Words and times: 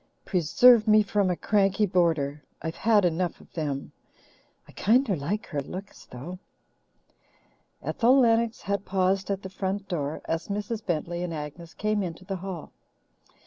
Preserve 0.25 0.87
me 0.87 1.03
from 1.03 1.29
a 1.29 1.35
cranky 1.35 1.85
boarder! 1.85 2.43
I've 2.59 2.75
had 2.77 3.05
enough 3.05 3.39
of 3.39 3.53
them. 3.53 3.91
I 4.67 4.71
kinder 4.71 5.15
like 5.15 5.45
her 5.45 5.61
looks, 5.61 6.05
though." 6.07 6.39
Ethel 7.83 8.19
Lennox 8.19 8.61
had 8.63 8.83
paused 8.83 9.29
at 9.29 9.43
the 9.43 9.49
front 9.51 9.87
door 9.87 10.23
as 10.25 10.47
Mrs. 10.47 10.83
Bentley 10.83 11.21
and 11.21 11.35
Agnes 11.35 11.75
came 11.75 12.01
into 12.01 12.25
the 12.25 12.37
hall. 12.37 12.71